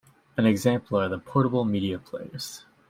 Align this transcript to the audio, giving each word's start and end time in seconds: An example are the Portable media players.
An 0.35 0.47
example 0.47 0.99
are 0.99 1.07
the 1.07 1.19
Portable 1.19 1.63
media 1.63 1.99
players. 1.99 2.65